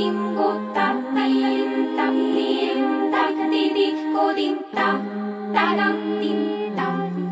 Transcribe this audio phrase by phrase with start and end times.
[0.00, 0.99] Dim go tam
[4.20, 5.00] コディンタ
[5.54, 6.84] タランディンタ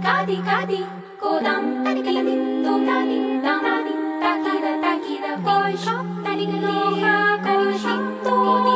[0.02, 0.86] カディカディ
[1.20, 8.67] コダンタリカラディンドタディンタナディンタキラタキラコイショタリカノハコイショ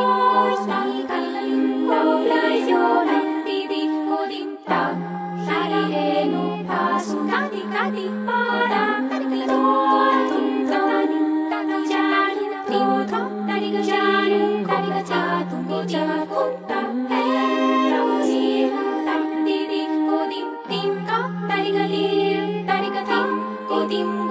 [23.93, 24.22] You.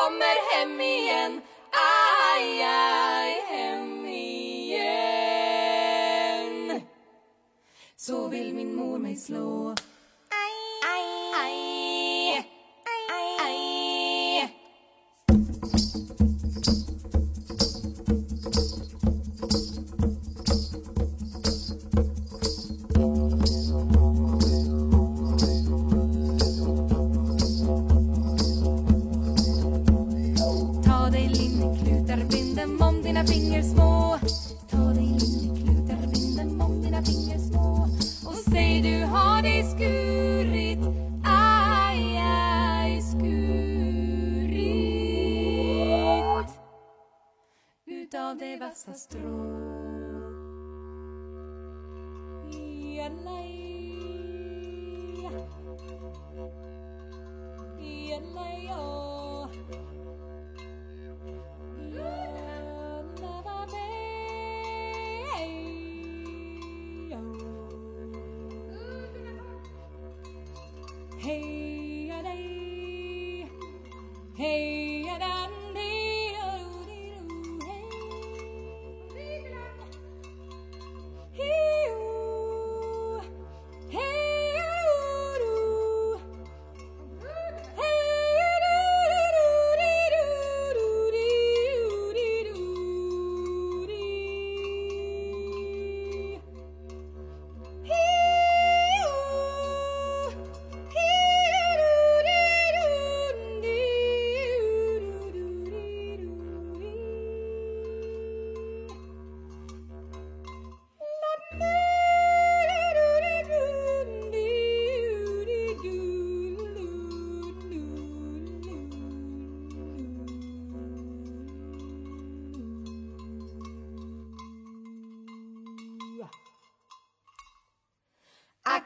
[0.00, 1.32] kommer hem igen.
[1.72, 4.90] Aj, aj, hem igen.
[7.96, 9.74] Så vill min mor mig slå.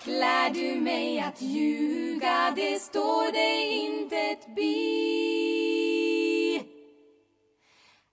[0.07, 4.75] Lär du mig att ljuga, det står dig intet bi.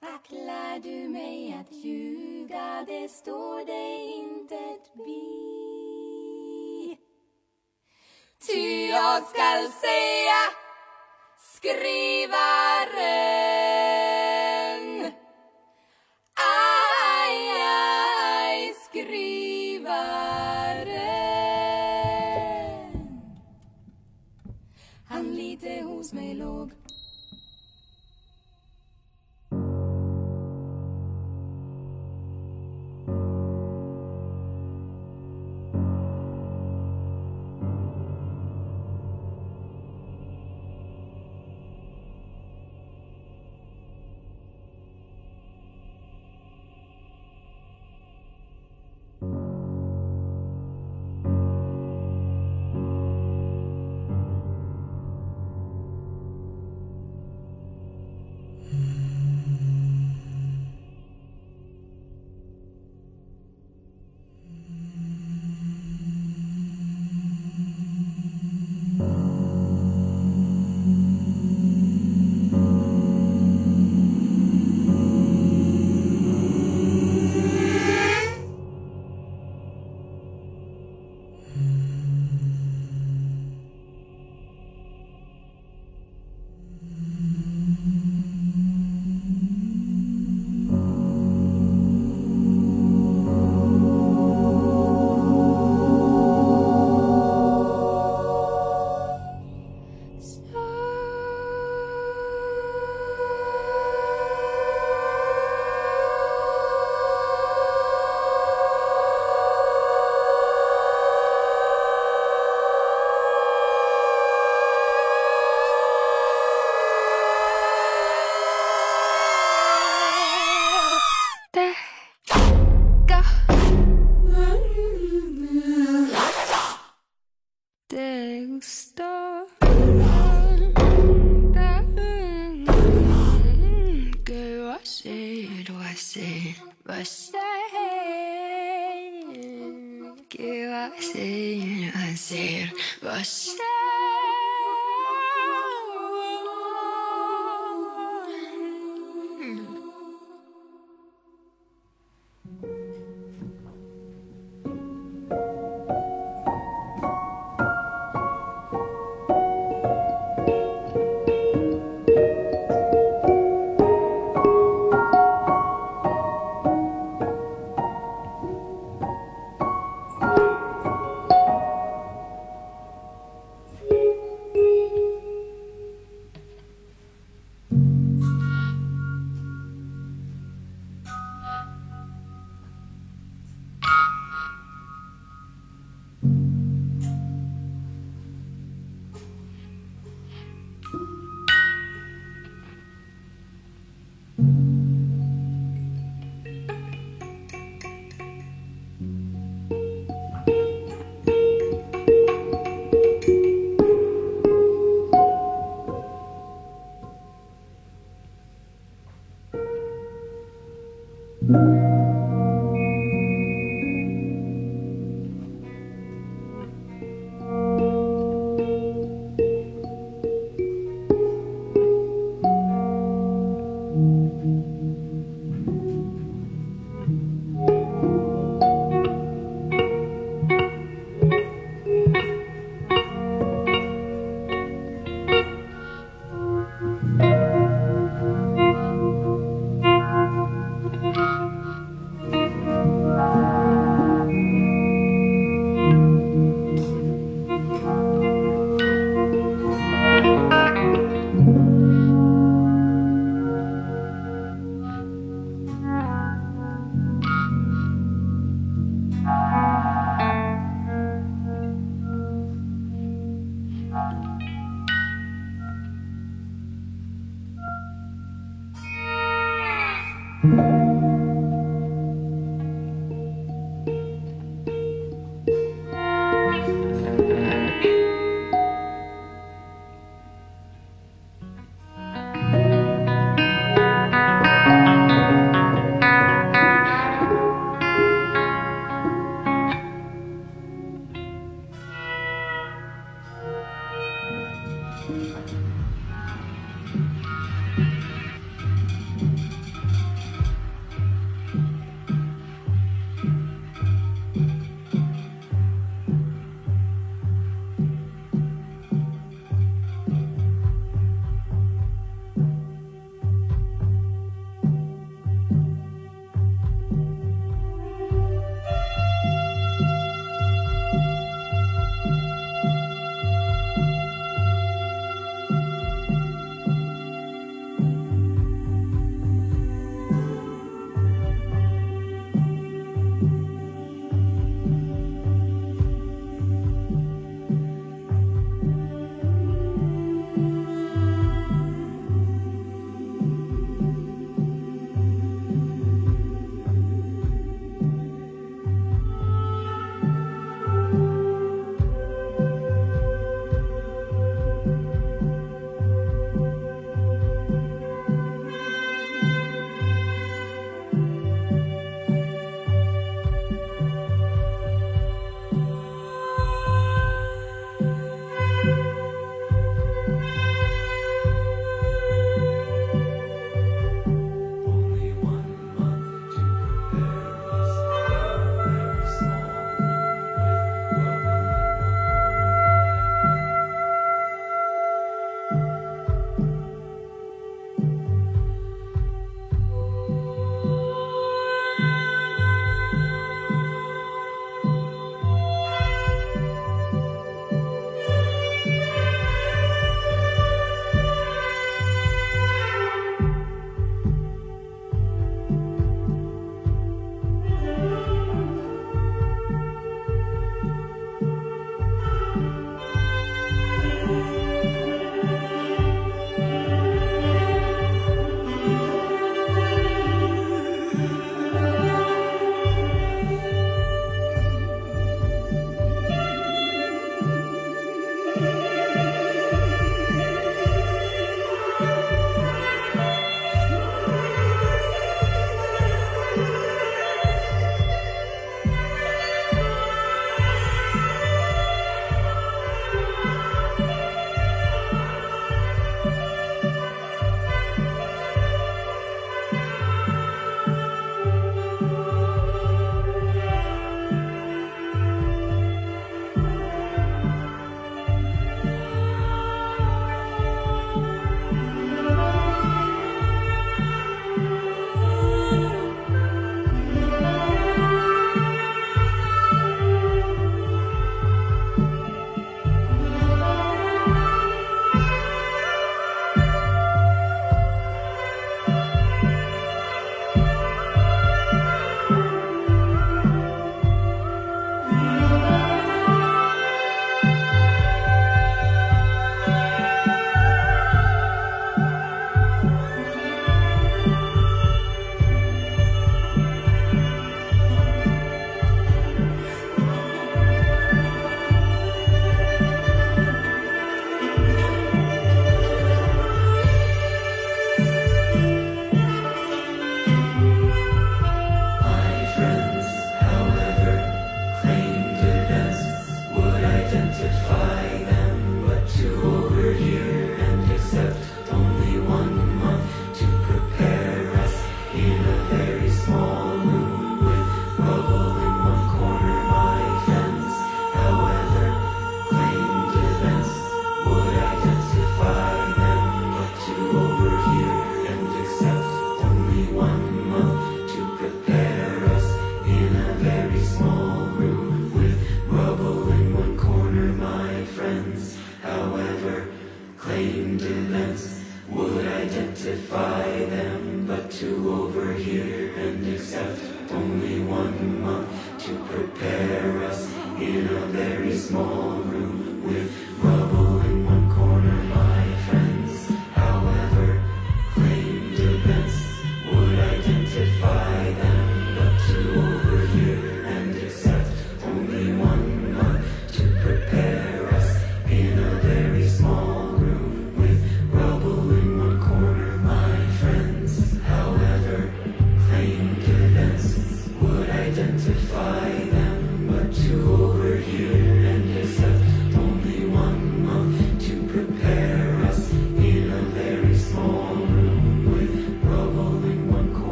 [0.00, 6.98] Ack, lär du mig att ljuga, det står dig intet bi.
[8.46, 10.40] Ty jag skall säga,
[11.38, 13.57] skrivare.